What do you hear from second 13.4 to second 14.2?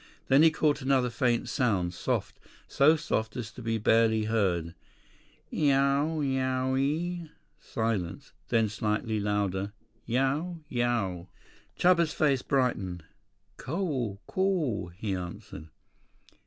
"Caww...